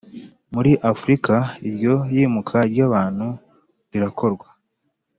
muri 0.53 0.71
Afurika 0.91 1.33
Iryo 1.67 1.95
yimuka 2.13 2.57
ry 2.69 2.79
abantu 2.87 3.27
rirakorwa 3.91 4.47